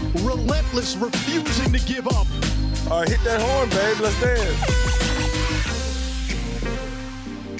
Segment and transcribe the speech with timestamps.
[0.00, 2.26] Relentless, refusing to give up.
[2.90, 4.00] All right, hit that horn, babe.
[4.00, 4.84] Let's dance.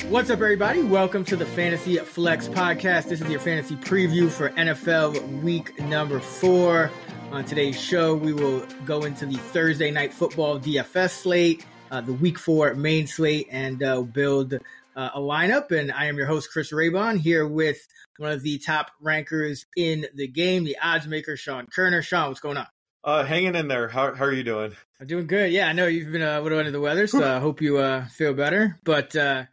[0.05, 0.83] What's up, everybody?
[0.83, 3.11] Welcome to the Fantasy Flex Podcast.
[3.11, 6.91] This is your fantasy preview for NFL week number four.
[7.31, 12.15] On today's show, we will go into the Thursday night football DFS slate, uh, the
[12.15, 14.55] week four main slate, and uh, build
[14.97, 15.71] uh, a lineup.
[15.71, 17.79] And I am your host, Chris Raybon, here with
[18.19, 22.03] one of the top rankers in the game, the odds maker, Sean Koerner.
[22.03, 22.67] Sean, what's going on?
[23.03, 23.89] Uh, hanging in there.
[23.89, 24.77] How, how are you doing?
[25.01, 25.53] I'm doing good.
[25.53, 27.79] Yeah, I know you've been uh, a little under the weather, so I hope you
[27.79, 28.79] uh, feel better.
[28.84, 29.45] But uh,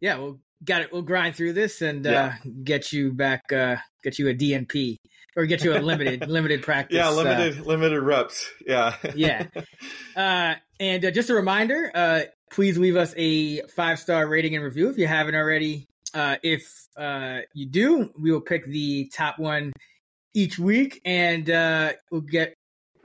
[0.00, 0.92] yeah, we'll got it.
[0.92, 2.30] We'll grind through this and uh,
[2.62, 3.52] get you back.
[3.52, 4.98] Uh, get you a DNP
[5.36, 6.96] or get you a limited limited practice.
[6.96, 8.48] Yeah, uh, limited limited reps.
[8.66, 8.96] Yeah.
[9.14, 9.46] yeah.
[10.14, 12.20] Uh, and uh, just a reminder, uh,
[12.52, 15.88] please leave us a five star rating and review if you haven't already.
[16.14, 19.72] Uh, if uh, you do, we will pick the top one
[20.34, 22.54] each week, and uh, we'll get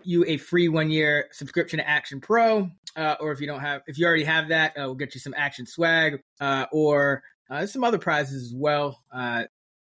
[0.03, 2.69] you a free one year subscription to Action Pro.
[2.95, 5.21] Uh, or if you don't have, if you already have that, uh, we'll get you
[5.21, 7.23] some Action swag uh, or
[7.65, 9.01] some other prizes as well.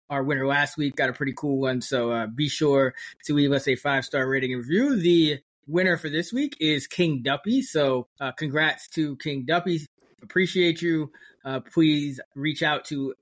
[0.08, 2.94] Our winner last week got a pretty cool one, so be sure
[3.26, 4.96] to leave us a five star rating and review.
[4.98, 7.62] The winner for this week is King Duppy.
[7.62, 9.86] So, uh, congrats to King Duppy.
[10.22, 11.12] Appreciate you.
[11.44, 13.14] Uh, please reach out to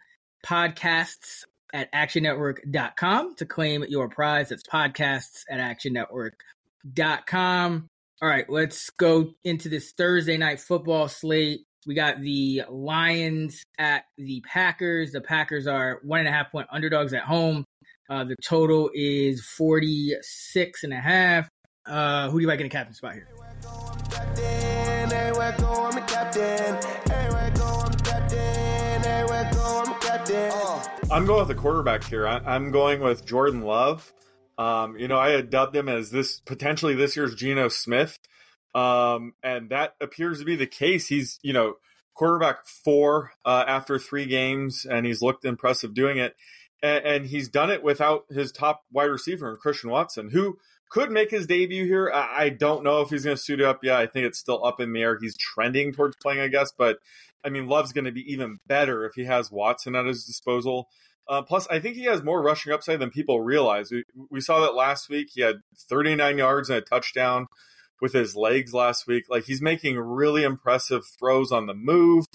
[0.46, 4.50] podcasts at actionnetwork.com to claim your prize.
[4.50, 7.88] That's podcasts at actionnetwork.com.
[8.22, 11.66] All right, let's go into this Thursday night football slate.
[11.86, 15.12] We got the Lions at the Packers.
[15.12, 17.66] The Packers are one and a half point underdogs at home.
[18.10, 21.50] Uh, the total is 46 and a half.
[21.86, 23.28] Uh, who do you like in the captain spot here?
[31.12, 32.26] I'm going with the quarterback here.
[32.26, 34.14] I, I'm going with Jordan Love.
[34.58, 38.18] Um, you know, I had dubbed him as this potentially this year's Geno Smith.
[38.74, 41.08] Um, and that appears to be the case.
[41.08, 41.76] He's, you know,
[42.14, 46.36] quarterback four uh, after three games, and he's looked impressive doing it.
[46.82, 50.58] And, and he's done it without his top wide receiver, Christian Watson, who
[50.94, 52.12] could make his debut here.
[52.14, 53.98] I, I don't know if he's going to suit up yet.
[53.98, 55.18] I think it's still up in the air.
[55.20, 56.72] He's trending towards playing, I guess.
[56.78, 57.00] But
[57.44, 60.90] I mean, Love's going to be even better if he has Watson at his disposal.
[61.28, 63.92] Uh, plus, I think he has more rushing upside than people realize.
[63.92, 65.30] We, we saw that last week.
[65.34, 65.56] He had
[65.90, 67.48] 39 yards and a touchdown
[68.00, 69.24] with his legs last week.
[69.30, 72.26] Like he's making really impressive throws on the move,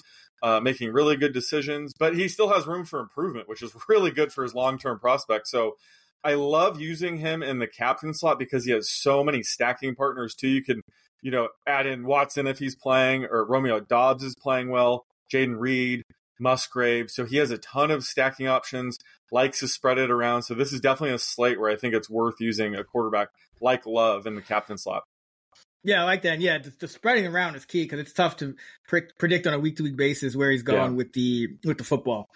[0.43, 4.11] uh, making really good decisions, but he still has room for improvement, which is really
[4.11, 5.47] good for his long term prospect.
[5.47, 5.77] So
[6.23, 10.35] I love using him in the captain slot because he has so many stacking partners
[10.35, 10.49] too.
[10.49, 10.81] You can,
[11.21, 15.59] you know, add in Watson if he's playing, or Romeo Doubs is playing well, Jayden
[15.59, 16.03] Reed,
[16.39, 17.09] Musgrave.
[17.09, 18.97] So he has a ton of stacking options,
[19.31, 20.43] likes to spread it around.
[20.43, 23.29] So this is definitely a slate where I think it's worth using a quarterback
[23.61, 25.03] like Love in the captain slot.
[25.83, 26.41] Yeah, I like that.
[26.41, 28.55] Yeah, the, the spreading around is key because it's tough to
[28.87, 30.97] pre- predict on a week to week basis where he's going Yeah.
[30.97, 32.27] with the with the football.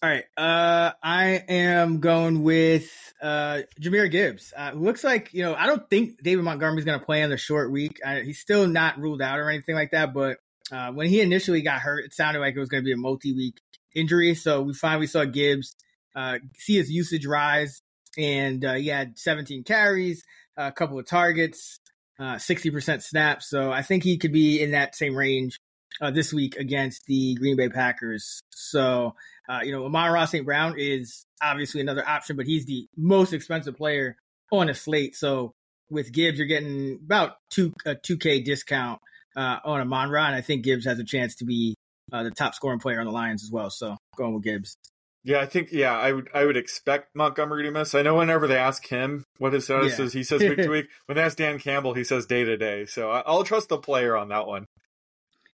[0.00, 2.88] All right, uh, I am going with
[3.20, 4.52] uh, Jahmyr Gibbs.
[4.56, 7.36] Uh, looks like you know I don't think David Montgomery's going to play in the
[7.36, 7.98] short week.
[8.06, 10.14] I, he's still not ruled out or anything like that.
[10.14, 10.36] But
[10.70, 12.96] uh, when he initially got hurt, it sounded like it was going to be a
[12.96, 13.56] multi week
[13.92, 14.36] injury.
[14.36, 15.74] So we finally saw Gibbs
[16.14, 17.82] uh, see his usage rise,
[18.16, 20.22] and uh, he had 17 carries,
[20.56, 21.80] a couple of targets,
[22.20, 23.50] uh, 60% snaps.
[23.50, 25.58] So I think he could be in that same range
[26.00, 28.42] uh, this week against the Green Bay Packers.
[28.50, 29.14] So,
[29.48, 30.44] uh, you know, Amon Ra St.
[30.44, 34.16] Brown is obviously another option, but he's the most expensive player
[34.52, 35.16] on a slate.
[35.16, 35.52] So
[35.90, 39.00] with Gibbs, you're getting about two a 2K discount
[39.36, 41.74] uh, on Amon Ra, and I think Gibbs has a chance to be
[42.12, 43.70] uh, the top scoring player on the Lions as well.
[43.70, 44.76] So going with Gibbs.
[45.24, 47.94] Yeah, I think yeah, I would I would expect Montgomery to miss.
[47.94, 50.04] I know whenever they ask him what his status Yeah.
[50.06, 50.86] is, he says week to week.
[51.06, 52.86] When they ask Dan Campbell, he says day to day.
[52.86, 54.64] So I, I'll trust the player on that one.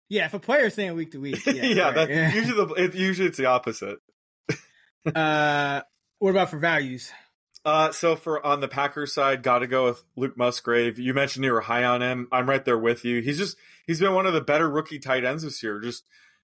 [0.10, 3.28] Yeah, if a player's saying week to week, yeah, Yeah, right, usually the it, usually
[3.28, 4.00] it's the opposite.
[5.16, 5.82] Uh,
[6.20, 7.10] what about for values?
[7.64, 11.00] Uh, so for on the Packers side, got to go with Luke Musgrave.
[11.00, 12.28] You mentioned you were high on him.
[12.34, 13.22] I'm right there with you.
[13.22, 13.56] He's just
[13.88, 15.80] he's been one of the better rookie tight ends this year.
[15.80, 16.04] Just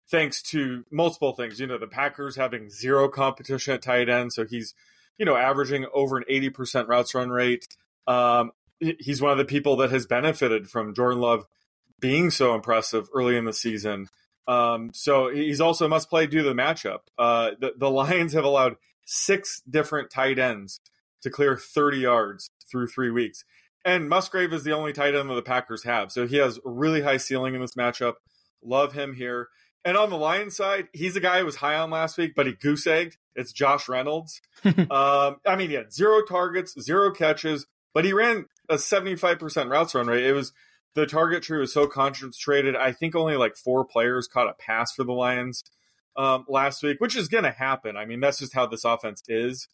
[0.09, 1.59] thanks to multiple things.
[1.59, 4.73] You know, the Packers having zero competition at tight end, so he's
[5.17, 7.67] you know averaging over an 80% routes run rate.
[8.07, 11.45] Um, he's one of the people that has benefited from Jordan Love
[12.05, 14.07] being so impressive early in the season.
[14.47, 16.99] Um, so he's also must play due to the matchup.
[17.17, 18.75] Uh, the, the Lions have allowed
[19.07, 20.79] six different tight ends
[21.23, 23.43] to clear 30 yards through three weeks.
[23.83, 26.11] And Musgrave is the only tight end that the Packers have.
[26.11, 28.15] So he has really high ceiling in this matchup.
[28.63, 29.47] Love him here.
[29.83, 32.45] And on the Lions side, he's a guy who was high on last week, but
[32.45, 33.17] he goose egged.
[33.35, 34.41] It's Josh Reynolds.
[34.63, 37.65] um, I mean, he had zero targets, zero catches,
[37.95, 40.23] but he ran a 75% routes run rate.
[40.25, 40.53] It was
[40.95, 42.75] the target tree was so concentrated.
[42.75, 45.63] I think only like four players caught a pass for the Lions
[46.15, 47.97] um, last week, which is going to happen.
[47.97, 49.67] I mean, that's just how this offense is.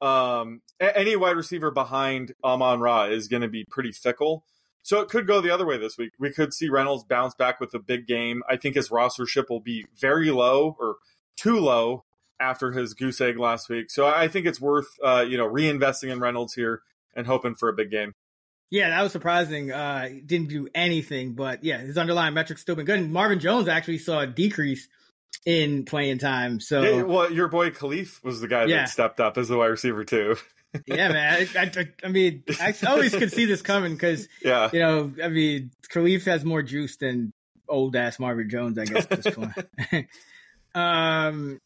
[0.00, 4.44] Um, any wide receiver behind Amon Ra is going to be pretty fickle.
[4.84, 6.12] So it could go the other way this week.
[6.18, 8.42] We could see Reynolds bounce back with a big game.
[8.48, 10.96] I think his rostership will be very low or
[11.36, 12.04] too low
[12.40, 13.90] after his goose egg last week.
[13.90, 16.82] So I think it's worth uh, you know reinvesting in Reynolds here
[17.14, 18.14] and hoping for a big game.
[18.70, 19.72] Yeah, that was surprising.
[19.72, 22.98] Uh, didn't do anything, but yeah, his underlying metrics still been good.
[23.00, 24.88] And Marvin Jones actually saw a decrease
[25.46, 26.60] in playing time.
[26.60, 28.78] So, yeah, well, your boy Kalif was the guy Yeah.
[28.80, 30.36] that stepped up as the wide receiver too.
[30.86, 31.48] yeah, man.
[31.56, 35.28] I, I, I mean, I always could see this coming because yeah, you know, I
[35.28, 37.32] mean, Kalif has more juice than
[37.68, 39.52] old ass Marvin Jones, I guess, at this point.
[40.74, 41.60] um,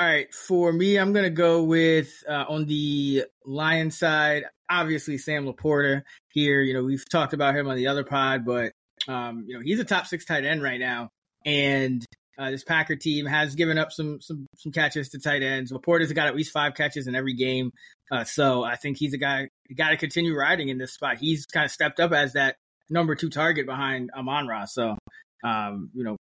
[0.00, 4.44] all right, for me, I'm gonna go with uh, on the Lion side.
[4.70, 6.62] Obviously, Sam Laporta here.
[6.62, 8.72] You know, we've talked about him on the other pod, but
[9.08, 11.10] um, you know, he's a top six tight end right now,
[11.44, 12.04] and
[12.38, 15.72] uh, this Packer team has given up some some some catches to tight ends.
[15.72, 17.70] Laporta's got at least five catches in every game,
[18.10, 21.18] uh, so I think he's a guy got to continue riding in this spot.
[21.18, 22.56] He's kind of stepped up as that
[22.90, 24.64] number two target behind Amon Ra.
[24.66, 24.96] So,
[25.42, 26.16] um, you know,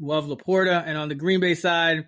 [0.00, 0.82] love Laporta.
[0.86, 2.06] And on the Green Bay side,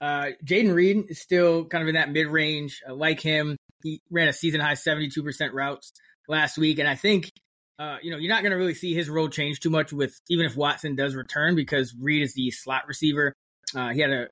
[0.00, 2.82] uh, Jayden Reed is still kind of in that mid range.
[2.86, 3.56] I like him.
[3.82, 5.92] He ran a season high 72% routes
[6.28, 6.78] last week.
[6.78, 7.30] And I think,
[7.78, 10.18] uh, you know, you're not going to really see his role change too much with
[10.28, 13.32] even if Watson does return because Reed is the slot receiver.
[13.74, 14.28] Uh, he had a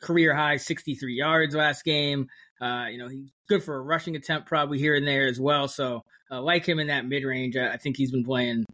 [0.00, 2.28] career high 63 yards last game.
[2.60, 5.68] Uh, you know, he's good for a rushing attempt probably here and there as well.
[5.68, 8.64] So, uh, like him in that mid range, I, think he's been playing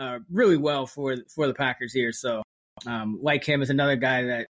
[0.00, 2.12] uh, really well for for the Packers here.
[2.12, 2.42] So,
[2.86, 4.46] um, like him is another guy that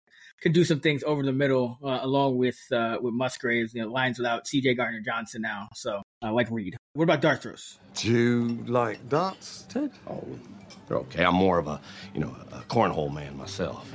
[0.42, 3.74] could do some things over the middle, uh, along with uh, with Musgraves.
[3.74, 4.74] You know, lines without C.J.
[4.74, 5.68] Gardner Johnson now.
[5.74, 6.76] So, uh, like Reed.
[6.94, 7.78] What about dart throws?
[7.94, 9.92] Do you like darts, Ted?
[10.06, 10.24] Oh,
[10.88, 11.24] they're okay.
[11.24, 11.80] I'm more of a,
[12.14, 13.90] you know, a cornhole man myself.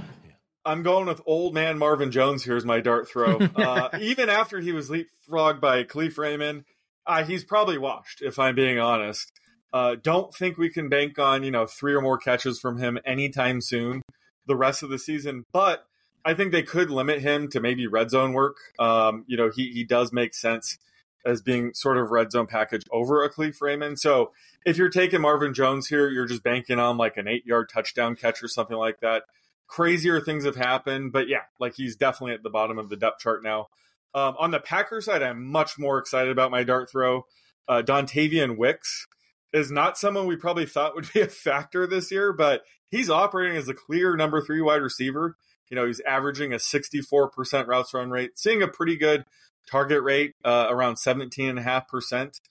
[0.64, 3.40] I'm going with old man Marvin Jones here as my dart throw.
[3.56, 6.64] Uh, even after he was leapfrogged by Kalif Raymond,
[7.06, 9.32] uh, he's probably washed, if I'm being honest.
[9.74, 13.00] Uh, don't think we can bank on, you know, three or more catches from him
[13.06, 14.02] anytime soon
[14.46, 15.46] the rest of the season.
[15.52, 15.86] But
[16.24, 18.58] I think they could limit him to maybe red zone work.
[18.80, 20.78] Um, you know, he, he does make sense
[21.26, 24.00] as being sort of red zone package over a Kalif Raymond.
[24.00, 24.32] So
[24.66, 28.16] if you're taking Marvin Jones here, you're just banking on like an eight yard touchdown
[28.16, 29.24] catch or something like that
[29.72, 33.20] crazier things have happened, but yeah, like he's definitely at the bottom of the depth
[33.22, 33.70] chart now.
[34.14, 37.26] Um, on the Packers side, I'm much more excited about my dart throw.
[37.70, 39.08] Uh, Dontayvion Wicks
[39.54, 43.56] is not someone we probably thought would be a factor this year, but he's operating
[43.56, 45.38] as a clear number three wide receiver.
[45.72, 49.26] You know, he's averaging a 64% routes run rate, seeing a pretty good
[49.70, 52.42] target rate uh, around 17.5%.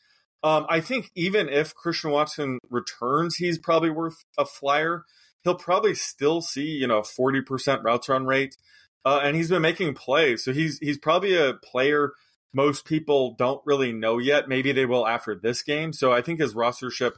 [0.43, 5.05] Um, I think even if Christian Watson returns, he's probably worth a flyer.
[5.45, 8.57] He'll probably still see you know 40% routes run rate
[9.05, 10.43] uh, and he's been making plays.
[10.45, 12.13] So he's he's probably a player
[12.53, 14.49] most people don't really know yet.
[14.49, 15.93] Maybe they will after this game.
[15.93, 17.13] So i think his rostership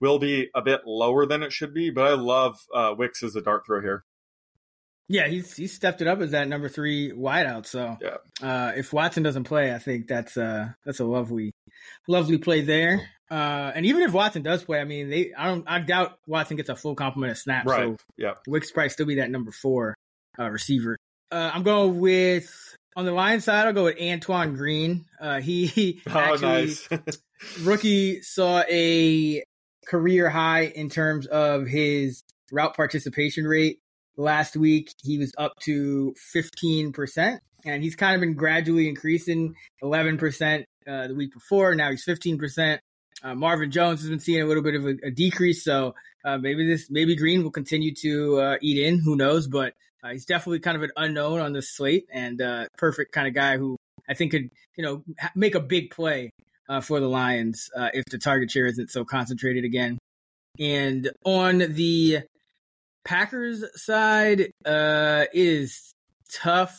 [0.00, 3.34] will be a bit lower than it should be but i love uh, wicks as
[3.34, 4.04] a dart throw here
[5.08, 7.66] Yeah, he's he's stepped it up as that number three wideout.
[7.66, 8.16] So yeah.
[8.42, 11.52] uh, if Watson doesn't play, I think that's uh that's a lovely,
[12.08, 13.08] lovely play there.
[13.30, 16.56] Uh, and even if Watson does play, I mean, they I don't I doubt Watson
[16.56, 17.66] gets a full complement of snaps.
[17.66, 19.94] right So yeah Wicks probably still be that number four
[20.38, 20.96] uh, receiver.
[21.30, 22.52] Uh, I'm going with
[22.96, 23.66] on the line side.
[23.66, 25.04] I'll go with Antoine Green.
[25.20, 26.88] Uh, he, he oh actually nice
[27.62, 29.44] rookie saw a
[29.86, 33.78] career high in terms of his route participation rate
[34.16, 34.92] last week.
[35.02, 41.14] He was up to 15%, and he's kind of been gradually increasing 11% uh, the
[41.14, 41.74] week before.
[41.74, 42.78] Now he's 15%.
[43.22, 45.94] Uh, Marvin Jones has been seeing a little bit of a, a decrease, so
[46.24, 49.00] uh, maybe this maybe Green will continue to uh, eat in.
[49.00, 49.48] Who knows?
[49.48, 49.72] But
[50.04, 53.34] uh, he's definitely kind of an unknown on this slate, and uh, perfect kind of
[53.34, 53.76] guy who
[54.08, 56.30] I think could you know ha- make a big play
[56.82, 59.98] for the Lions if the target share isn't so concentrated again.
[60.58, 62.22] And on the
[63.06, 65.94] Packers side, uh, is
[66.32, 66.78] tough.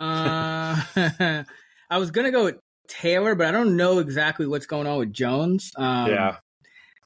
[0.00, 0.80] Uh,
[1.90, 2.56] I was gonna go with
[2.88, 5.70] Taylor, but I don't know exactly what's going on with Jones.
[5.76, 6.36] Um, yeah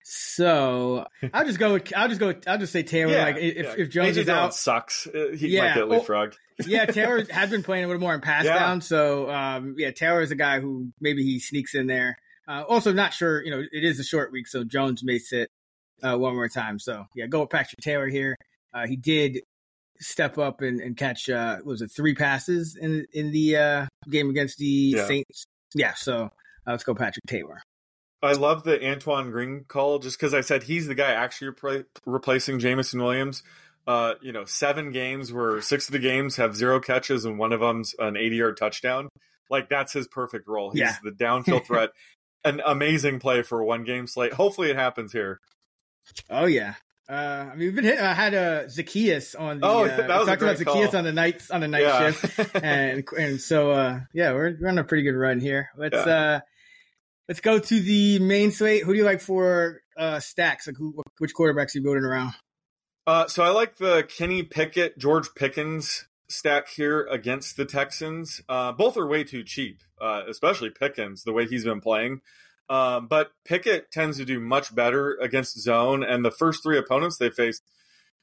[0.02, 1.74] So I'll just go.
[1.74, 2.34] With, I'll just go.
[2.46, 3.12] I'll just say Taylor.
[3.12, 3.74] Yeah, like if, yeah.
[3.78, 5.06] if Jones AJ is Dillon out, sucks.
[5.06, 6.34] Uh, He Yeah, might get well- leapfrogged.
[6.66, 8.58] yeah, Taylor has been playing a little more in pass Yeah.
[8.58, 8.80] down.
[8.80, 12.16] So um, yeah, Taylor is a guy who maybe he sneaks in there.
[12.48, 13.42] Uh, also, not sure.
[13.44, 15.48] You know, it is a short week, so Jones may sit
[16.02, 16.78] uh, one more time.
[16.78, 18.36] So yeah, go with Patrick Taylor here.
[18.72, 19.40] Uh, he did
[20.00, 21.28] step up and, and catch.
[21.28, 25.06] Uh, was it three passes in in the uh, game against the Yeah.
[25.06, 25.44] Saints?
[25.74, 25.94] Yeah.
[25.94, 26.28] So uh,
[26.70, 27.62] let's go Patrick Taylor.
[28.22, 31.84] I love the Antoine Green call just because I said he's the guy actually repla-
[32.04, 33.42] replacing Jameson Williams.
[33.86, 37.52] Uh, you know, seven games where six of the games have zero catches and one
[37.52, 39.08] of them's an 80 yard touchdown.
[39.48, 40.70] Like that's his perfect role.
[40.70, 40.96] He's Yeah.
[41.02, 41.90] the downfield threat.
[42.44, 44.32] An amazing play for one game slate.
[44.34, 45.40] Hopefully it happens here.
[46.28, 46.74] Oh yeah.
[47.10, 47.98] Uh, I mean, we've been hit.
[47.98, 49.66] I had uh, Zaccheaus on the.
[49.66, 50.96] Oh, uh, that was a talked about Zaccheaus call.
[50.98, 52.12] on the nights on the night Yeah.
[52.12, 55.70] shift, and and so uh, yeah, we're, we're on a pretty good run here.
[55.76, 56.40] Let's uh,
[57.28, 58.84] let's go to the main slate.
[58.84, 60.68] Who do you like for uh, stacks?
[60.68, 62.34] Like who, which quarterbacks are you building around?
[63.08, 68.40] Uh, so I like the Kenny Pickett, George Pickens stack here against the Texans.
[68.48, 72.20] Uh, both are way too cheap, uh, especially Pickens, the way he's been playing.
[72.70, 77.18] Um, but Pickett tends to do much better against zone, and the first three opponents
[77.18, 77.62] they faced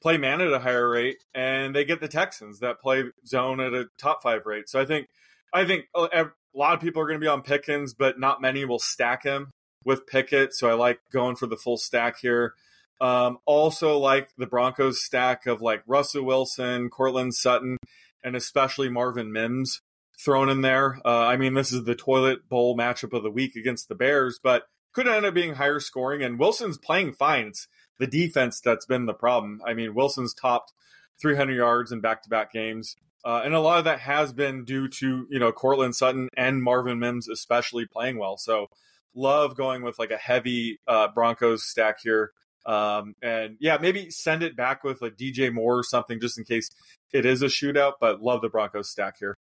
[0.00, 3.74] play man at a higher rate, and they get the Texans that play zone at
[3.74, 4.70] a top five rate.
[4.70, 5.08] So I think,
[5.52, 8.64] I think a lot of people are going to be on Pickens, but not many
[8.64, 9.50] will stack him
[9.84, 10.54] with Pickett.
[10.54, 12.54] So I like going for the full stack here.
[13.00, 17.76] Um, also like the Broncos stack of like Russell Wilson, Courtland Sutton,
[18.24, 19.82] and especially Marvin Mims
[20.18, 21.00] thrown in there.
[21.04, 24.40] Uh, I mean, this is the toilet bowl matchup of the week against the Bears,
[24.42, 26.22] but could end up being higher scoring.
[26.22, 27.48] And Wilson's playing fine.
[27.48, 29.60] It's the defense that's been the problem.
[29.66, 30.72] I mean, Wilson's topped
[31.20, 32.96] 300 yards in back-to-back games.
[33.24, 36.62] Uh, and a lot of that has been due to, you know, Courtland Sutton and
[36.62, 38.36] Marvin Mims especially playing well.
[38.36, 38.68] So
[39.14, 42.32] love going with like a heavy uh, Broncos stack here.
[42.64, 46.44] Um, and yeah, maybe send it back with like DJ Moore or something just in
[46.44, 46.70] case
[47.12, 49.36] it is a shootout, but love the Broncos stack here.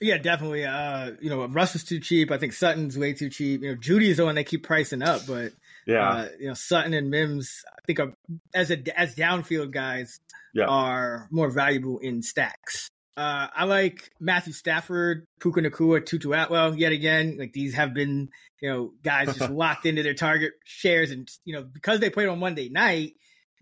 [0.00, 0.64] Yeah, definitely.
[0.64, 2.30] Uh, you know, Russ is too cheap.
[2.30, 3.62] I think Sutton's way too cheap.
[3.62, 5.52] You know, Jeudy is the one they keep pricing up, but
[5.86, 6.08] Yeah.
[6.08, 8.12] uh, you know, Sutton and Mims, I think, are,
[8.54, 10.20] as a as downfield guys,
[10.52, 10.64] Yeah.
[10.66, 12.90] are more valuable in stacks.
[13.16, 16.74] Uh, I like Matthew Stafford, Puka Nacua, Tutu Atwell.
[16.76, 18.28] Yet again, like these have been,
[18.60, 22.28] you know, guys just locked into their target shares, and you know, because they played
[22.28, 23.12] on Monday night,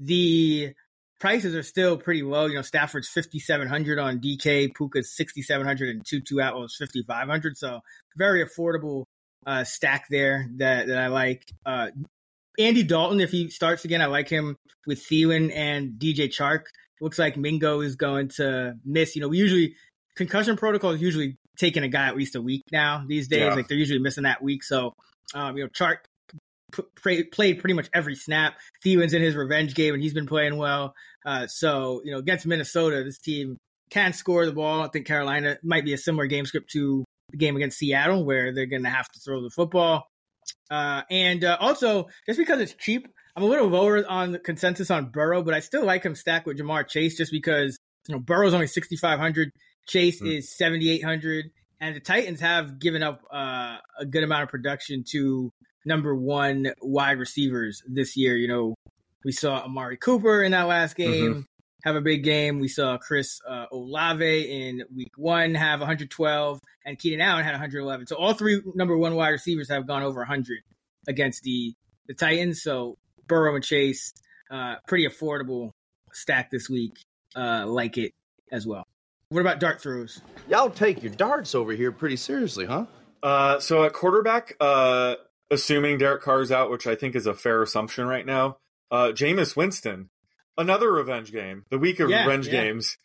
[0.01, 0.73] the
[1.23, 2.47] prices are still pretty low.
[2.47, 6.75] You know, Stafford's fifty seven hundred on DK, Puka's sixty seven hundred, and Tutu Atwell's
[6.76, 7.57] fifty five hundred.
[7.57, 7.81] So
[8.17, 9.05] very affordable
[9.47, 11.45] uh, stack there that that I like.
[11.64, 11.91] Uh,
[12.59, 16.64] Andy Dalton, if he starts again, I like him with Thielen and DJ Chark.
[17.00, 19.14] Looks like Mingo is going to miss.
[19.14, 19.76] You know, we usually
[20.17, 23.43] concussion protocol is usually taking a guy at least a week now these days.
[23.43, 23.55] Yeah.
[23.55, 24.64] Like they're usually missing that week.
[24.64, 24.93] So,
[25.35, 25.99] um, you know, Chark
[27.02, 28.55] p- played pretty much every snap.
[28.85, 30.95] Thielen's in his revenge game and he's been playing well.
[31.25, 33.57] Uh, so, you know, against Minnesota, this team
[33.91, 34.83] can score the ball.
[34.83, 38.52] I think Carolina might be a similar game script to the game against Seattle where
[38.55, 40.05] they're going to have to throw the football.
[40.71, 44.91] Uh, and uh, also, just because it's cheap, I'm a little lower on the consensus
[44.91, 48.21] on Burrow, but I still like him stacked with Ja'Marr Chase just because you know
[48.21, 49.50] Burrow's only 6,500,
[49.88, 50.38] Chase Mm.
[50.38, 51.47] is 7,800,
[51.81, 55.50] and the Titans have given up uh, a good amount of production to
[55.85, 58.37] number one wide receivers this year.
[58.37, 58.75] You know,
[59.25, 61.47] we saw Amari Cooper in that last game
[61.83, 62.59] have a big game.
[62.59, 68.07] We saw Chris uh, Olave in week one have 112, and Keenan Allen had 111.
[68.07, 70.59] So all three number one wide receivers have gone over 100
[71.09, 71.75] against the
[72.07, 72.62] the Titans.
[72.62, 74.12] So Burrow and Chase,
[74.50, 75.71] uh, pretty affordable
[76.12, 76.99] stack this week.
[77.35, 78.12] Uh, like it
[78.50, 78.87] as well.
[79.31, 80.21] What about dart throws?
[80.49, 82.85] Y'all take your darts over here pretty seriously, huh?
[83.23, 85.14] Uh, so at quarterback, uh,
[85.50, 88.59] assuming Derek Carr's out, which I think is a fair assumption right now,
[88.93, 90.11] uh, Jameis Winston,
[90.57, 92.53] another revenge game, the week of Yeah, revenge yeah.
[92.63, 92.97] games.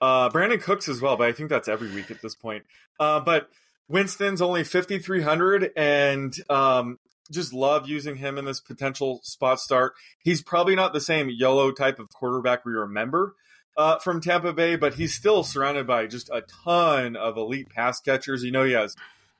[0.00, 2.64] Uh, Brandin Cooks as well, but I think that's every week at this point.
[2.98, 3.48] Uh, but
[3.88, 6.98] Winston's only 5,300 and, um,
[7.30, 9.94] just love using him in this potential spot start.
[10.22, 13.34] He's probably not the same YOLO type of quarterback we remember
[13.76, 18.00] uh, from Tampa Bay, but he's still surrounded by just a ton of elite pass
[18.00, 18.42] catchers.
[18.42, 18.96] You know, he has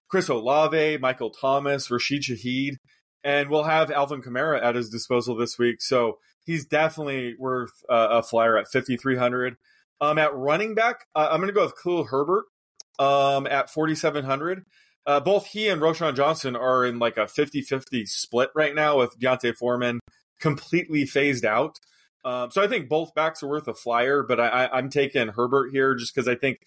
[0.08, 2.76] Chris Olave, Michael Thomas, Rashid Shaheed,
[3.24, 5.80] and we'll have Alvin Kamara at his disposal this week.
[5.80, 9.56] So he's definitely worth uh, a flyer at 5,300.
[10.00, 12.44] Um, at running back, uh, I'm going to go with Khalil Herbert
[12.98, 14.64] um, at 4,700.
[15.04, 18.98] Uh, both he and Roschon Johnson are in like a 50 50 split right now
[18.98, 20.00] with D'Onta Foreman
[20.40, 21.78] completely phased out.
[22.24, 25.28] Um, so I think both backs are worth a flyer, but I, I, I'm taking
[25.28, 26.60] Herbert here just because I think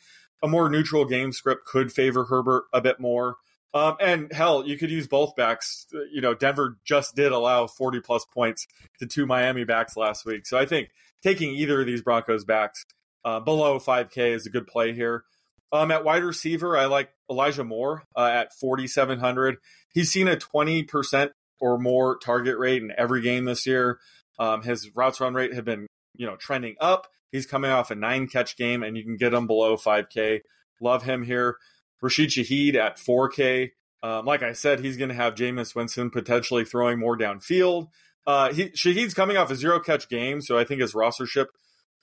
[0.43, 3.35] a more neutral game script could favor Herbert a bit more.
[3.75, 5.85] Um, and hell, you could use both backs.
[6.11, 8.65] You know, Denver just did allow 40 plus points
[8.99, 10.47] to two Miami backs last week.
[10.47, 10.89] So I think
[11.21, 12.85] taking either of these Broncos backs
[13.25, 15.25] uh, below 5K is a good play here.
[15.73, 19.57] Um, at wide receiver, I like Elijah Moore uh, at 4,700.
[19.93, 23.99] He's seen a 20% or more target rate in every game this year.
[24.39, 27.07] Um, his routes run rate have been, you know, trending up.
[27.29, 30.41] He's coming off a nine catch game, and you can get him below 5K.
[30.79, 31.57] Love him here.
[32.01, 33.71] Rashid Shaheed at 4K.
[34.03, 37.87] Um, like I said, he's going to have Jameis Winston potentially throwing more downfield.
[38.27, 41.47] Uh, he, Shaheed's coming off a zero catch game, so I think his rostership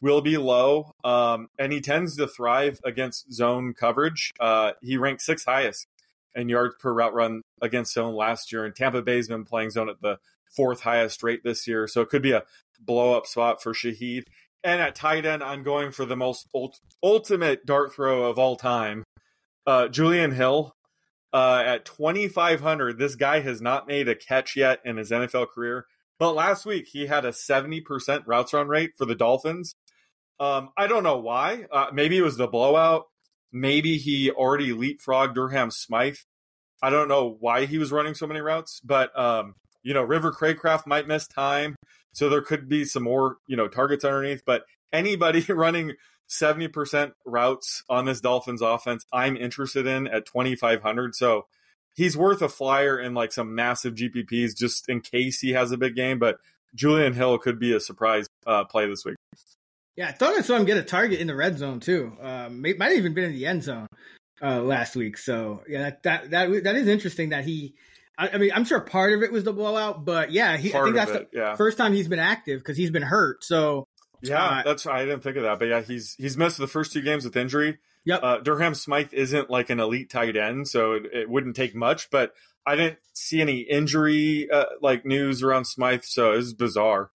[0.01, 0.93] will be low.
[1.05, 4.33] Um, and he tends to thrive against zone coverage.
[4.41, 5.87] Uh, he ranked sixth highest
[6.35, 9.89] in yards per route run against zone last year, and Tampa Bay's been playing zone
[9.89, 10.19] at the
[10.55, 11.87] fourth highest rate this year.
[11.87, 12.43] So it could be a
[12.81, 14.25] blow up spot for Shaheed.
[14.65, 18.57] And at tight end, I'm going for the most ult- ultimate dart throw of all
[18.57, 19.05] time.
[19.67, 20.75] Uh, Julian Hill
[21.33, 22.99] uh, at 2,500.
[22.99, 25.87] This guy has not made a catch yet in his NFL career.
[26.19, 29.75] But last week, he had a 70% routes run rate for the Dolphins.
[30.39, 31.67] Um, I don't know why.
[31.71, 33.07] Uh, maybe it was the blowout.
[33.53, 36.17] Maybe he already leapfrogged Durham Smythe.
[36.83, 40.33] I don't know why he was running so many routes, but um, you know, River
[40.33, 41.77] Cracraft might miss time,
[42.13, 44.43] so there could be some more you know targets underneath.
[44.45, 45.93] But anybody running
[46.29, 51.15] 70% routes on this Dolphins offense, I'm interested in at 2,500.
[51.15, 51.47] So
[51.95, 55.77] he's worth a flyer in like some massive GPPs just in case he has a
[55.77, 56.19] big game.
[56.19, 56.39] But
[56.75, 59.17] Julian Hill could be a surprise uh, play this week.
[59.97, 62.17] Yeah, I thought I saw him get a target in the red zone too.
[62.21, 63.87] Um, might have even been in the end zone
[64.41, 65.19] uh, last week.
[65.19, 67.75] So yeah, that, that that that is interesting that he.
[68.19, 70.83] I, I, mean, I'm sure part of it was the blowout, but yeah, he, I
[70.83, 71.57] think that's it, the yeah.
[71.57, 73.43] first time he's been active because he's been hurt.
[73.43, 73.87] So
[74.23, 76.93] yeah, uh, that's I didn't think of that, but yeah, he's he's missed the first
[76.93, 77.79] two games with injury.
[78.05, 78.21] Yep.
[78.23, 82.11] Uh, Durham Smythe isn't like an elite tight end, so it, it wouldn't take much.
[82.11, 82.33] But
[82.67, 87.11] I didn't see any injury uh, like news around Smythe, so it's bizarre.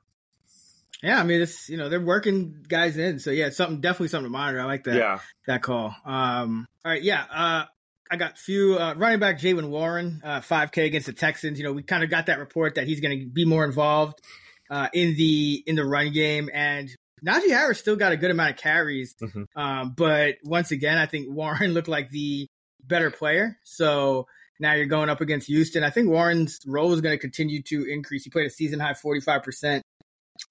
[1.04, 4.31] Yeah, I mean, it's you know they're working guys in, so yeah, something definitely something
[4.31, 4.60] to monitor.
[4.60, 4.96] I like that.
[4.96, 5.20] Yeah.
[5.46, 5.96] that call.
[6.05, 7.25] Um, all right, yeah.
[7.31, 7.66] Uh,
[8.10, 11.60] I got few uh, running back Jaylen Warren, uh, 5K against the Texans.
[11.60, 14.22] You know, we kind of got that report that he's going to be more involved
[14.70, 16.90] uh, in the in the run game, and
[17.25, 19.16] Najee Harris still got a good amount of carries.
[19.22, 19.60] Mm-hmm.
[19.60, 22.48] Um, but once again, I think Warren looked like the
[22.84, 23.58] better player.
[23.64, 24.27] So
[24.60, 25.84] now you're going up against Houston.
[25.84, 28.24] I think Warren's role is going to continue to increase.
[28.24, 29.82] He played a season high 45%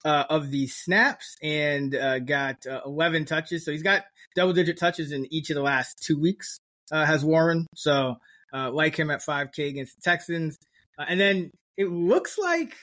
[0.05, 3.65] uh, of the snaps and uh, got uh, 11 touches.
[3.65, 4.03] So he's got
[4.35, 6.59] double digit touches in each of the last two weeks,
[6.91, 7.67] uh, has Warren.
[7.75, 8.15] So
[8.53, 10.57] uh, like him at 5K against the Texans.
[10.97, 12.75] Uh, and then it looks like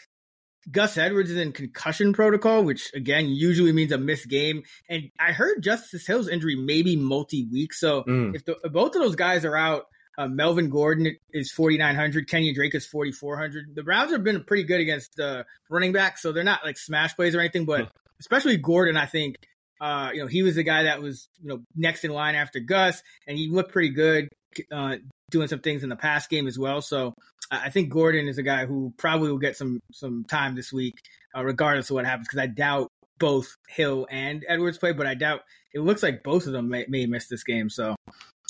[0.70, 4.62] Gus Edwards is in concussion protocol, which again usually means a missed game.
[4.88, 7.72] And I heard Justice Hill's injury may be multi week.
[7.74, 8.34] So mm.
[8.34, 12.28] if, the, if both of those guys are out, uh, Melvin Gordon is 4,900.
[12.28, 13.74] Kenyan Drake is 4,400.
[13.74, 17.16] The Browns have been pretty good against uh, running backs, so they're not like smash
[17.16, 19.36] plays or anything, but especially Gordon, I think,
[19.80, 22.60] uh, you know, he was the guy that was, you know, next in line after
[22.60, 24.28] Gus, and he looked pretty good
[24.72, 24.96] uh,
[25.30, 26.80] doing some things in the pass game as well.
[26.80, 27.14] So
[27.62, 30.94] I think Gordon is a guy who probably will get some some time this week,
[31.36, 32.88] uh, regardless of what happens, because I doubt
[33.18, 35.40] both Hill and Edwards play, but I doubt
[35.72, 37.68] it looks like both of them may, may miss this game.
[37.70, 37.94] So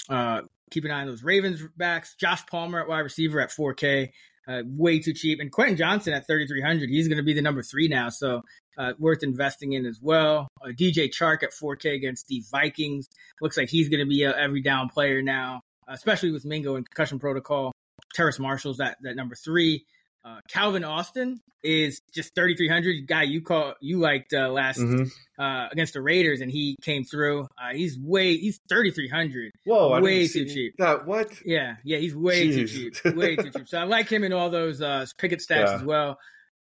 [0.08, 2.14] uh, keep an eye on those Ravens backs.
[2.14, 4.10] Josh Palmer at wide receiver at 4K,
[4.48, 5.40] uh, way too cheap.
[5.40, 6.88] And Quentin Johnston at 3,300.
[6.88, 8.42] He's going to be the number three now, so
[8.76, 10.48] uh, worth investing in as well.
[10.62, 13.06] Uh, DJ Chark at 4K against the Vikings.
[13.40, 16.88] Looks like he's going to be a every down player now, especially with Mingo and
[16.88, 17.72] concussion protocol.
[18.14, 19.84] Terrace Marshall's that, that number three.
[20.24, 25.04] Uh, Calvin Austin is just 3,300 guy you call you liked uh, last mm-hmm.
[25.38, 27.42] uh, against the Raiders, and he came through.
[27.42, 29.52] Uh, he's way he's 3,300.
[29.66, 30.74] Whoa, way too cheap.
[30.78, 31.30] That what?
[31.44, 32.54] Yeah, yeah, he's way Jeez.
[32.54, 33.16] too cheap.
[33.16, 33.68] Way too cheap.
[33.68, 35.74] So I like him in all those uh, Pickett stats yeah.
[35.74, 36.18] as well.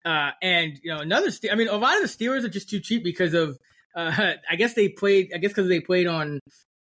[0.06, 2.80] Uh, and you know another, I mean, a lot of the Steelers are just too
[2.80, 3.58] cheap because of.
[3.98, 5.32] I guess they played.
[5.34, 6.40] I guess because they played on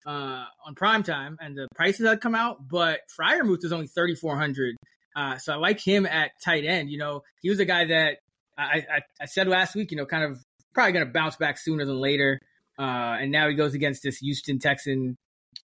[0.10, 4.76] uh, on prime time and the prices had come out, but Freiermuth is only 3,400
[5.16, 6.90] uh, so I like him at tight end.
[6.90, 8.18] You know, he was a guy that
[8.58, 10.40] I, I, I said last week, you know, kind of
[10.74, 12.40] probably going to bounce back sooner than later.
[12.78, 15.18] Uh, and now he goes against this Houston Texan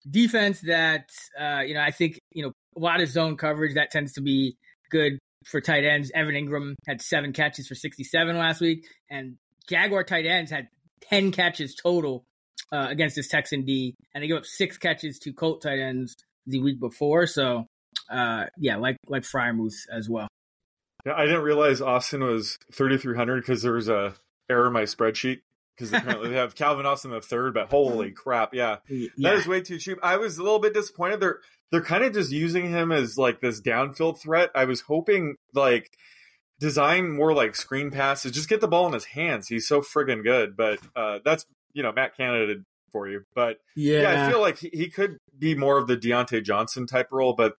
[0.10, 3.92] defense that, uh, you know, I think, you know, a lot of zone coverage that
[3.92, 4.58] tends to be
[4.90, 6.12] good for tight ends.
[6.16, 9.38] Evan Engram had seven catches for 67 last week, and
[9.70, 10.70] Jaguar tight ends had
[11.10, 12.24] 10 catches total
[12.72, 16.16] uh, against this Texan D, and they gave up six catches to Colt tight ends
[16.46, 17.28] the week before.
[17.28, 17.66] So
[18.10, 20.28] uh, yeah, like like Freiermuth as well.
[21.06, 24.16] Yeah, I didn't realize Austin was 3,300 because there was a
[24.50, 25.42] error in my spreadsheet
[25.76, 29.48] because apparently they have Calvin Austin the third, but holy crap, yeah, yeah, that is
[29.48, 30.00] way too cheap.
[30.02, 31.20] I was a little bit disappointed.
[31.20, 31.40] They're
[31.72, 34.50] they're kind of just using him as like this downfield threat.
[34.56, 35.92] I was hoping like
[36.60, 39.48] design more like screen passes, just get the ball in his hands.
[39.48, 40.56] He's so friggin' good.
[40.56, 41.46] But uh, that's
[41.76, 42.56] you know Matt Canada
[42.92, 43.22] for you.
[43.36, 44.02] But Yeah.
[44.02, 47.54] yeah, I feel like he, could be more of the Diontae Johnson type role, but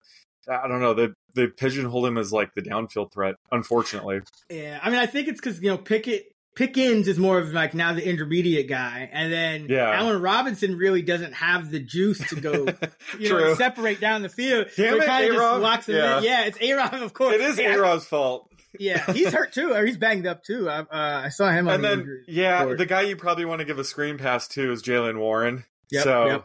[0.49, 0.95] I don't know.
[0.95, 3.35] They they pigeonhole him as like the downfield threat.
[3.53, 6.25] Unfortunately, Yeah, I mean, I think it's because you know Pickett
[6.55, 9.91] Pickens is more of like now the intermediate guy, and then Yeah.
[9.91, 12.67] Allen Robinson really doesn't have the juice to go,
[13.19, 14.69] you know, separate down the field.
[14.75, 16.19] Damn so it, kind of just locks him Yeah.
[16.19, 16.25] in.
[16.25, 17.35] Yeah, it's A Rob, of course.
[17.35, 18.51] it is yeah, A Rod's fault.
[18.81, 20.69] Yeah, he's hurt too, or he's banged up too.
[20.69, 20.87] I, uh,
[21.25, 22.79] I saw him on And the then injury yeah, report.
[22.79, 25.65] the guy you probably want to give a screen pass to is Jaylen Warren.
[25.91, 26.45] Yep, so yep.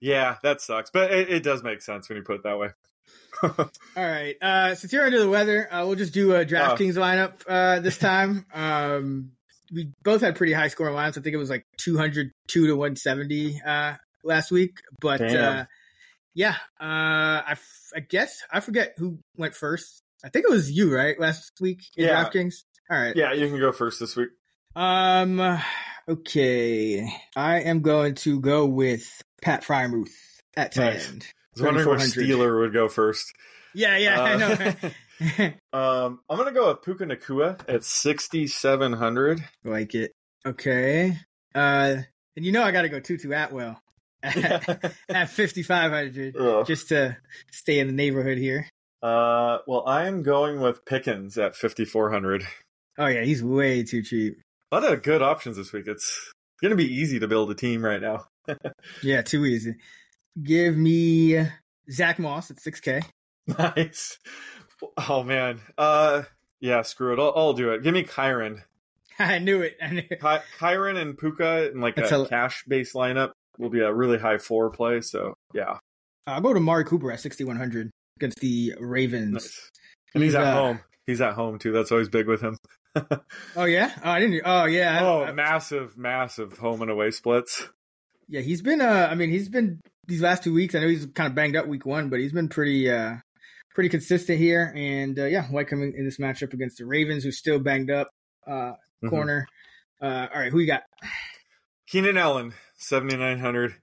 [0.00, 2.68] yeah, that sucks, but it, it does make sense when you put it that way.
[3.42, 3.52] All
[3.96, 4.34] right.
[4.42, 7.96] Uh, since you're under the weather, uh, we'll just do a DraftKings lineup uh, this
[7.98, 8.46] time.
[8.52, 9.32] Um,
[9.72, 11.18] we both had pretty high scoring lineups.
[11.18, 14.80] I think it was like 202 to 170 uh, last week.
[15.00, 15.58] But Damn.
[15.60, 15.64] uh,
[16.34, 20.02] yeah, uh, I, f- I guess I forget who went first.
[20.24, 21.18] I think it was you, right?
[21.18, 22.24] Last week in Yeah.
[22.24, 22.64] DraftKings.
[22.90, 23.14] All right.
[23.14, 24.28] Yeah, you can go first this week.
[24.76, 25.58] Um.
[26.08, 27.06] Okay.
[27.36, 29.06] I am going to go with
[29.42, 30.08] Pat Freiermuth
[30.56, 30.84] at 10.
[30.92, 31.08] Nice.
[31.10, 31.14] I
[31.54, 33.32] was wondering which Steeler would go first.
[33.74, 34.72] Yeah, yeah, I know.
[35.72, 39.44] Um, I'm gonna go with Puka Nacua at 6,700.
[39.64, 40.12] like it.
[40.46, 41.16] Okay.
[41.54, 41.96] Uh,
[42.36, 43.82] and you know I got to go Tutu Atwell
[44.22, 44.36] at,
[45.08, 47.16] at 5,500 just to
[47.50, 48.68] stay in the neighborhood here.
[49.02, 52.46] Uh, well, I am going with Pickens at 5,400.
[52.98, 54.40] Oh yeah, he's way too cheap.
[54.72, 55.86] A lot of good options this week.
[55.86, 56.32] It's
[56.62, 58.26] gonna be easy to build a team right now.
[59.02, 59.74] Yeah, too easy.
[60.42, 61.38] Give me
[61.90, 63.04] Zach Moss at 6K.
[63.58, 64.18] nice.
[65.08, 65.60] Oh man.
[65.76, 66.22] Uh,
[66.60, 66.82] yeah.
[66.82, 67.18] Screw it.
[67.18, 67.82] I'll, I'll do it.
[67.82, 68.62] Give me Kyren.
[69.18, 69.76] I knew it.
[69.82, 70.20] I knew it.
[70.20, 73.92] Ky- Kyren and Puka in like That's a a- cash based lineup will be a
[73.92, 75.00] really high floor play.
[75.02, 75.78] So yeah,
[76.26, 79.32] I'll go to Mari Cooper at 6,100 against the Ravens.
[79.32, 79.70] nice.
[80.14, 80.80] And he's, He's, at uh, home.
[81.06, 81.72] He's at home too.
[81.72, 82.56] That's always big with him.
[83.54, 83.92] Oh yeah.
[84.02, 84.42] Oh, I didn't.
[84.44, 84.98] Oh yeah.
[85.02, 87.68] Oh, I- massive, massive home and away splits.
[88.28, 88.40] yeah.
[88.40, 88.80] He's been.
[88.80, 90.74] Uh, I mean, he's been these last two weeks.
[90.74, 92.90] I know he's kind of banged up week one, but he's been pretty.
[92.90, 93.16] Uh,
[93.74, 94.72] pretty consistent here.
[94.74, 98.08] And uh, yeah, like coming in, this matchup against the Ravens, who's still banged up.
[98.44, 98.72] Uh,
[99.04, 99.10] Mhm.
[99.10, 99.46] corner.
[100.02, 100.82] Uh, all right, who you got?
[101.86, 103.74] Keenan Allen, 7,900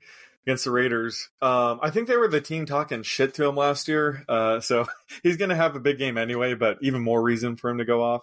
[0.45, 1.29] against the Raiders.
[1.41, 4.23] Um, I think they were the team talking shit to him last year.
[4.29, 4.85] Uh, so
[5.23, 7.85] he's going to have a big game anyway, but even more reason for him to
[7.85, 8.21] go off.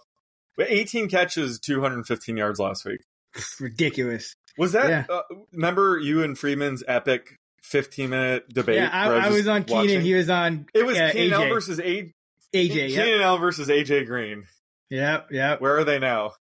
[0.55, 3.01] But 18 catches, 215 yards last week.
[3.59, 4.35] Ridiculous.
[4.57, 5.05] Was that, Yeah.
[5.09, 8.75] uh, remember you and Freeman's epic 15 minute debate?
[8.75, 10.01] yeah, where I, I was on Keenan.
[10.01, 10.67] He was on.
[10.73, 11.33] It was uh, Keenan AJ.
[11.33, 12.13] Allen versus A- AJ.
[12.53, 13.21] Keenan Yep.
[13.21, 14.43] Allen versus AJ Green.
[14.91, 15.27] Yep.
[15.31, 15.59] Yep.
[15.61, 16.33] Where are they now?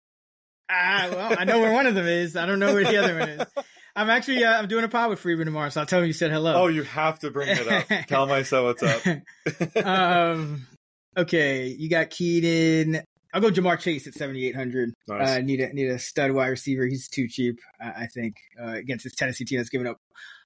[0.69, 2.37] Ah, well, I know where one of them is.
[2.37, 3.47] I don't know where the other one is.
[3.97, 6.13] I'm actually uh, I'm doing a pod with Freeman tomorrow, so I'll tell him you
[6.13, 6.55] said hello.
[6.55, 8.07] Oh, you have to bring it up.
[8.07, 9.85] Tell my so what's up.
[9.85, 10.67] um,
[11.17, 13.03] okay, you got Keaton.
[13.33, 14.93] I'll go Ja'Marr Chase at 7,800.
[15.07, 15.29] Nice.
[15.29, 16.87] Uh, need a need a stud wide receiver.
[16.87, 19.99] He's too cheap, I, I think, uh, against this Tennessee team that's given up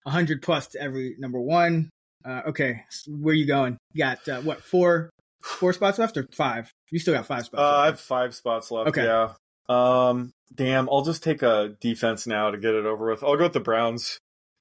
[0.04, 1.90] 100 plus to every number one.
[2.24, 3.76] Uh, okay, so where you going?
[3.92, 5.10] You got uh, what four
[5.42, 6.70] four spots left or five?
[6.90, 7.60] You still got five spots.
[7.60, 8.88] Uh, I have five spots left.
[8.88, 9.04] Okay.
[9.04, 9.32] Yeah.
[9.68, 10.32] Um.
[10.54, 10.88] Damn.
[10.88, 13.22] I'll just take a defense now to get it over with.
[13.24, 14.18] I'll go with the Browns,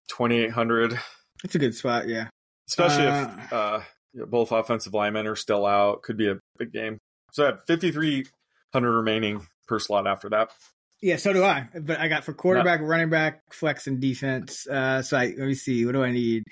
[0.10, 0.98] twenty eight hundred.
[1.44, 2.08] It's a good spot.
[2.08, 2.30] Yeah.
[2.70, 3.80] Especially Uh, if uh
[4.14, 6.98] yeah, both offensive linemen are still out, could be a big game.
[7.32, 8.26] So I have fifty three
[8.74, 10.52] hundred remaining per slot after that.
[11.02, 11.68] Yeah, so do I.
[11.82, 14.66] But I got for quarterback, running back, flex, and defense.
[14.66, 15.86] Uh, so I, let me see.
[15.86, 16.44] What do I need?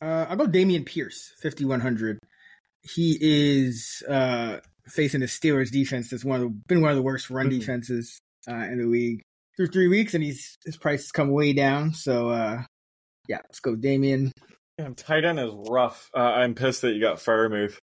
[0.00, 2.18] Uh, I'll go Dameon Pierce, 5,100.
[2.82, 7.02] He is uh, facing the Steelers defense that's one of the, been one of the
[7.02, 7.60] worst run Mhm.
[7.60, 9.22] defenses uh, in the league
[9.56, 11.92] through three weeks, and he's his price has come way down.
[11.94, 12.62] So uh,
[13.28, 14.32] yeah, let's go Dameon.
[14.78, 16.08] Damn, tight end is rough.
[16.14, 17.76] Uh, I'm pissed that you got Freiermuth.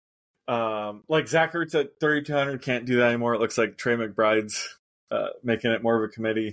[0.49, 3.35] Um, like Zach Ertz at 3,200 can't do that anymore.
[3.35, 4.77] It looks like Trey McBride's
[5.11, 6.53] uh, making it more of a committee.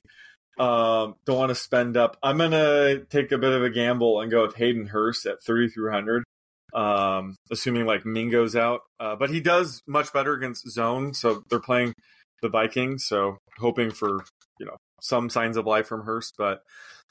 [0.57, 2.17] Um, don't want to spend up.
[2.21, 6.23] I'm gonna take a bit of a gamble and go with Hayden Hurst at 3,300.
[6.71, 11.13] Um, assuming like Mingo's out, uh, but he does much better against zone.
[11.15, 11.93] So they're playing
[12.41, 13.05] the Vikings.
[13.05, 14.23] So hoping for
[14.59, 16.61] you know some signs of life from Hurst, but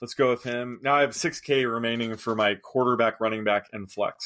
[0.01, 0.81] let's go with him.
[0.83, 4.25] Now I have 6K remaining for my quarterback, running back, and flex.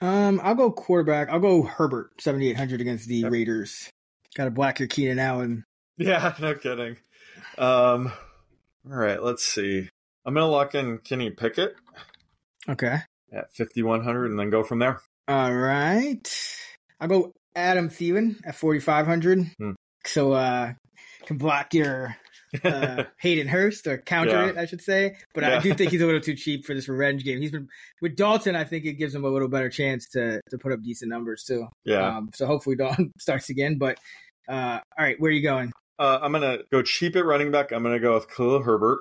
[0.00, 1.28] Um, I'll go quarterback.
[1.28, 3.32] I'll go Herbert, 7,800 against the Yep.
[3.32, 3.88] Raiders.
[4.34, 5.64] Got to black your Keenan Allen.
[5.98, 6.96] Yeah, no kidding.
[7.58, 8.10] Um,
[8.90, 9.88] all right, let's see.
[10.24, 11.74] I'm gonna lock in Kenny Pickett
[12.68, 12.96] Okay.
[13.32, 15.00] at 5100, and then go from there.
[15.28, 16.28] All right.
[17.00, 19.50] I'll go Adam Thielen at 4,500.
[19.58, 19.72] Hmm.
[20.04, 20.72] So, uh,
[21.26, 22.16] can block your
[22.64, 24.48] uh, Hayden Hurst or counter Yeah.
[24.50, 25.16] it, I should say.
[25.34, 27.40] But I do think he's a little too cheap for this revenge game.
[27.40, 27.68] He's been
[28.00, 28.56] with Dalton.
[28.56, 31.44] I think it gives him a little better chance to to put up decent numbers
[31.44, 31.66] too.
[31.84, 32.16] Yeah.
[32.16, 33.78] Um, so hopefully Dalton starts again.
[33.78, 33.98] But
[34.48, 35.72] uh, all right, where are you going?
[35.98, 37.70] Uh, I'm gonna go cheap at running back.
[37.72, 39.00] I'm gonna go with Khalil Herbert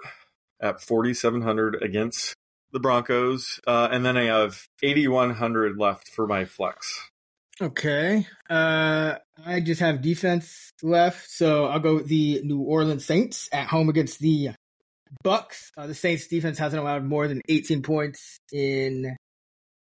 [0.61, 2.35] at 4,700 against
[2.71, 7.09] the Broncos, uh, and then I have 8,100 left for my flex.
[7.61, 8.25] Okay.
[8.49, 13.67] Uh, I just have defense left, so I'll go with the New Orleans Saints at
[13.67, 14.49] home against the
[15.23, 15.69] Bucs.
[15.77, 19.15] Uh, the Saints defense hasn't allowed more than 18 points in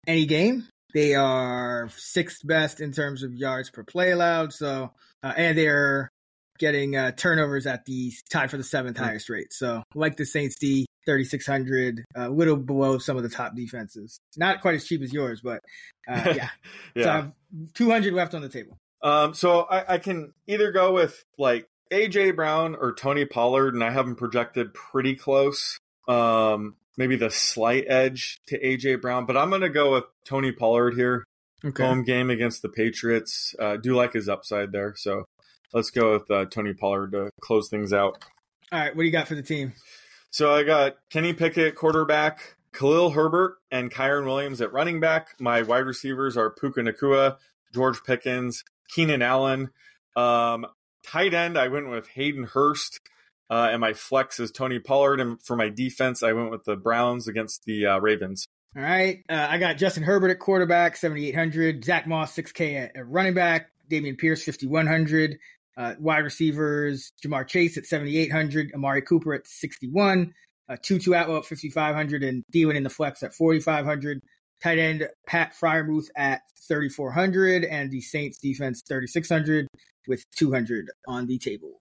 [0.06, 0.66] any game.
[0.94, 4.54] They are sixth best in terms of yards per play allowed.
[4.54, 6.08] So, uh, and they're
[6.58, 9.52] getting uh, turnovers at the tied for the seventh highest rate.
[9.52, 14.18] So, like the Saints D, 3600, a little below some of the top defenses.
[14.36, 15.60] Not quite as cheap as yours, but
[16.08, 16.48] uh, yeah.
[16.94, 17.02] Yeah.
[17.02, 17.32] So I have
[17.74, 18.76] 200 left on the table.
[19.02, 23.84] Um, so I, I can either go with like AJ Brown or Tony Pollard, and
[23.84, 25.78] I have them projected pretty close.
[26.08, 30.52] Um, maybe the slight edge to AJ Brown, but I'm going to go with Tony
[30.52, 31.24] Pollard here.
[31.64, 31.84] Okay.
[31.84, 33.54] Home game against the Patriots.
[33.58, 35.24] Uh, do like his upside there, so
[35.72, 38.24] let's go with uh, Tony Pollard to close things out.
[38.72, 39.72] All right, what do you got for the team?
[40.36, 45.28] So I got Kenny Pickett, quarterback, Khalil Herbert, and Kyren Williams at running back.
[45.40, 47.38] My wide receivers are Puka Nacua,
[47.72, 49.70] George Pickens, Keenan Allen.
[50.14, 50.66] Um,
[51.02, 53.00] tight end, I went with Hayden Hurst.
[53.48, 55.20] Uh, and my flex is Tony Pollard.
[55.20, 58.46] And for my defense, I went with the Browns against the uh, Ravens.
[58.76, 61.82] All right, uh, I got Justin Herbert at quarterback, 7,800.
[61.82, 63.70] Zach Moss, 6K at, at running back.
[63.90, 65.38] Dameon Pierce, 5,100.
[65.76, 68.72] Uh, wide receivers, Ja'Marr Chase at 7,800.
[68.74, 70.32] Amari Cooper at 61.
[70.68, 72.24] Uh, Tutu Atwell at 5,500.
[72.24, 74.20] And Thielen in the flex at 4,500.
[74.62, 77.64] Tight end, Pat Freiermuth at 3,400.
[77.64, 79.68] And the Saints defense, 3,600
[80.08, 81.78] with 200 on the table.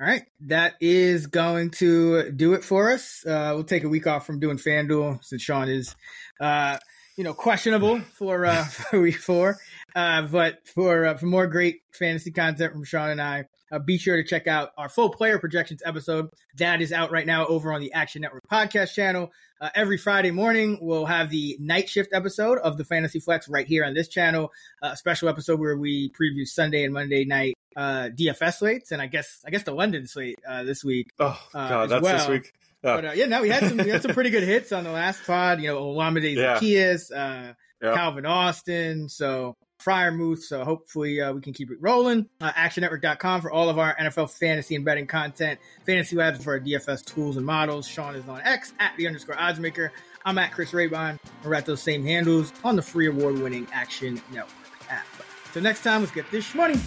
[0.00, 3.22] All right, that is going to do it for us.
[3.26, 5.94] Uh, we'll take a week off from doing FanDuel since Sean is,
[6.40, 6.78] uh,
[7.18, 9.58] you know, questionable for uh, for week four.
[9.94, 13.98] Uh, but for uh, for more great fantasy content from Sean and I, uh, be
[13.98, 16.28] sure to check out our full player projections episode.
[16.58, 19.30] That is out right now over on the Action Network podcast channel.
[19.60, 23.66] Uh, every Friday morning, we'll have the night shift episode of the Fantasy Flex right
[23.66, 24.50] here on this channel.
[24.82, 29.00] Uh, a special episode where we preview Sunday and Monday night uh, DFS slates, and
[29.02, 31.08] I guess I guess the London slate uh, this week.
[31.18, 32.18] Oh, God, that's well.
[32.18, 32.52] this week.
[32.82, 32.94] Yeah.
[32.96, 34.90] But uh, yeah, no, we had some we had some pretty good hits on the
[34.90, 35.60] last pod.
[35.60, 36.58] You know, Olamide Yeah.
[36.58, 37.94] Zaccheaus, uh, Yep.
[37.94, 40.40] Calvin Austin, so Freiermuth.
[40.40, 42.28] So hopefully uh, we can keep it rolling.
[42.40, 45.58] Uh, ActionNetwork.com for all of our NFL fantasy and betting content.
[45.86, 47.86] Fantasy Labs for our DFS tools and models.
[47.86, 49.90] Sean is on X at the underscore oddsmaker.
[50.24, 51.18] I'm at Chris Raybon.
[51.44, 54.54] We're at those same handles on the free award winning Action Network
[54.90, 55.06] app.
[55.52, 56.78] So next time, let's get this money.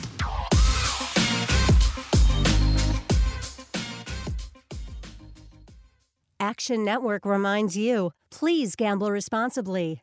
[6.40, 10.03] Action Network reminds you please gamble responsibly.